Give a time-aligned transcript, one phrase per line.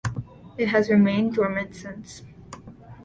[0.57, 2.23] It has remained dormant since.